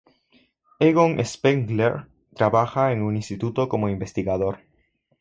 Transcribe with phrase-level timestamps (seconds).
[0.79, 2.01] Egon Spengler
[2.33, 4.57] trabaja en un instituto como investigador.